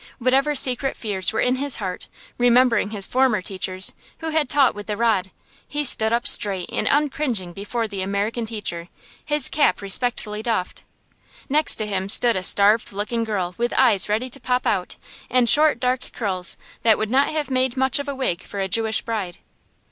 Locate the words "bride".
19.03-19.37